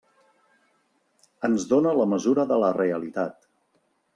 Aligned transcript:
Ens 1.49 1.67
dóna 1.73 1.93
la 1.99 2.09
mesura 2.17 2.47
de 2.53 2.61
la 2.65 2.73
realitat. 2.81 3.49